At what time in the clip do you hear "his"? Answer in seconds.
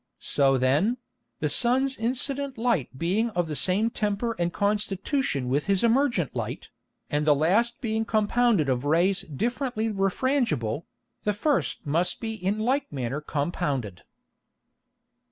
5.67-5.83